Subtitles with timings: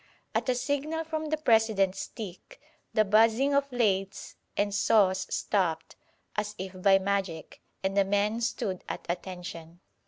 [0.33, 2.59] At a signal from the President's stick
[2.91, 5.95] the buzzing of lathes and saws stopped,
[6.35, 9.79] as if by magic, and the men stood at attention.